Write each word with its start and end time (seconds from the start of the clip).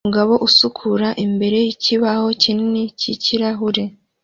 Umugabo 0.03 0.33
usukura 0.47 1.09
imbere 1.25 1.57
yikibaho 1.65 2.27
kinini 2.41 2.81
cyikirahure 2.99 3.83